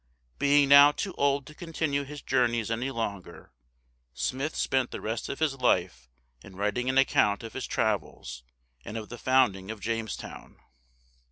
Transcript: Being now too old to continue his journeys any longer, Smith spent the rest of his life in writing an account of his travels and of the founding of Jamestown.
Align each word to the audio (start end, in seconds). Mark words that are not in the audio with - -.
Being 0.39 0.69
now 0.69 0.91
too 0.91 1.13
old 1.13 1.45
to 1.45 1.53
continue 1.53 2.01
his 2.05 2.23
journeys 2.23 2.71
any 2.71 2.89
longer, 2.89 3.53
Smith 4.15 4.55
spent 4.55 4.89
the 4.89 4.99
rest 4.99 5.29
of 5.29 5.37
his 5.37 5.59
life 5.61 6.09
in 6.43 6.55
writing 6.55 6.89
an 6.89 6.97
account 6.97 7.43
of 7.43 7.53
his 7.53 7.67
travels 7.67 8.41
and 8.83 8.97
of 8.97 9.09
the 9.09 9.19
founding 9.19 9.69
of 9.69 9.79
Jamestown. 9.79 10.57